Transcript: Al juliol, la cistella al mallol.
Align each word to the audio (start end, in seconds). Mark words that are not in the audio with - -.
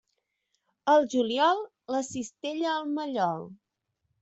Al 0.93 1.05
juliol, 1.15 1.61
la 1.97 2.01
cistella 2.09 2.73
al 2.79 2.91
mallol. 2.97 3.49